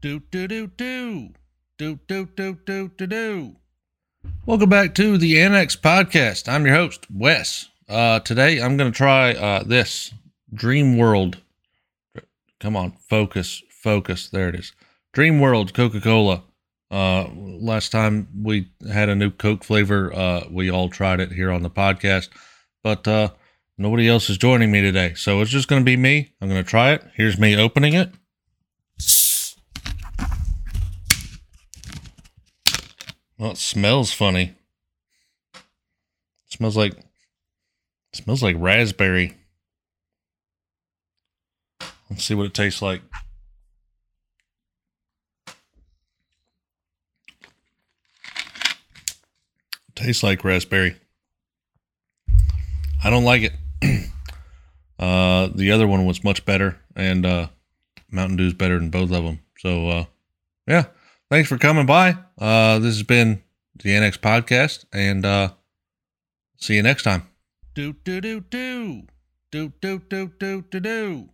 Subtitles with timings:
[0.00, 1.30] Do do do do.
[1.76, 3.56] Do do do do do do.
[4.46, 6.48] Welcome back to the Annex Podcast.
[6.48, 7.70] I'm your host, Wes.
[7.88, 10.14] Uh, today I'm going to try uh, this
[10.54, 11.38] Dreamworld.
[12.60, 14.28] Come on, focus, focus.
[14.28, 14.72] There it is.
[15.12, 16.44] Dreamworld Coca Cola.
[16.92, 21.50] Uh, last time we had a new Coke flavor, uh, we all tried it here
[21.50, 22.28] on the podcast,
[22.84, 23.30] but uh,
[23.76, 25.14] nobody else is joining me today.
[25.14, 26.34] So it's just going to be me.
[26.40, 27.02] I'm going to try it.
[27.16, 28.12] Here's me opening it.
[33.38, 34.54] Well, it smells funny.
[35.54, 39.34] It smells like it smells like raspberry.
[42.10, 43.02] Let's see what it tastes like.
[49.98, 50.96] tastes like raspberry.
[53.02, 53.52] I don't like it.
[54.98, 57.48] uh, the other one was much better, and uh,
[58.10, 59.40] Mountain Dew's better than both of them.
[59.58, 60.04] So, uh,
[60.66, 60.84] yeah,
[61.30, 62.16] thanks for coming by.
[62.38, 63.42] Uh, this has been
[63.82, 65.50] the Annex Podcast, and uh,
[66.58, 67.28] see you next time.
[67.74, 69.06] Do do do do
[69.50, 71.28] do do do do do do.